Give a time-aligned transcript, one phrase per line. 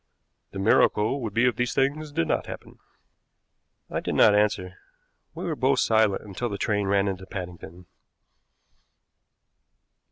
[0.49, 2.79] The miracle would be if these things did not happen."
[3.87, 4.79] I did not answer.
[5.35, 7.85] We were both silent until the train ran into Paddington.